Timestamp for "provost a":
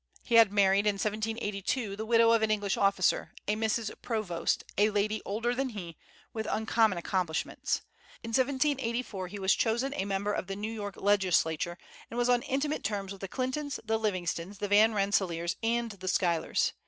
4.01-4.89